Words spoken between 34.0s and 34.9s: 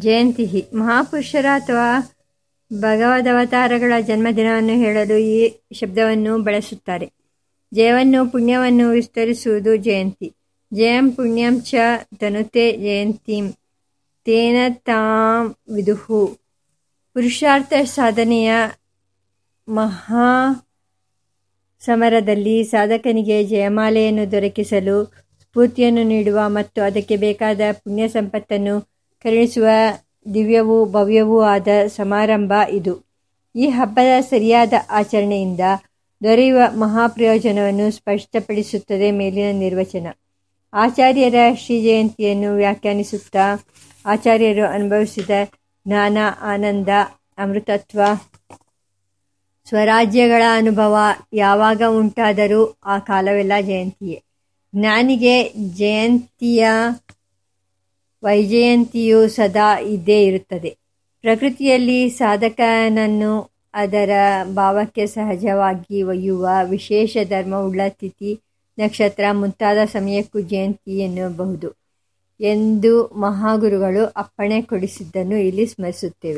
ಸರಿಯಾದ